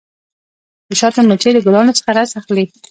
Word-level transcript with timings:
د 0.89 0.91
شاتو 0.99 1.19
مچۍ 1.29 1.51
د 1.53 1.59
ګلانو 1.65 1.97
څخه 1.99 2.09
رس 2.17 2.31
اخلي. 2.39 2.65